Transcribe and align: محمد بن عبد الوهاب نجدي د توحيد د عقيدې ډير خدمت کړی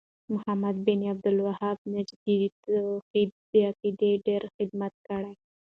محمد 0.33 0.75
بن 0.85 0.99
عبد 1.11 1.25
الوهاب 1.33 1.77
نجدي 1.95 2.37
د 2.45 2.49
توحيد 2.65 3.29
د 3.51 3.53
عقيدې 3.69 4.11
ډير 4.27 4.43
خدمت 4.55 4.93
کړی 5.07 5.33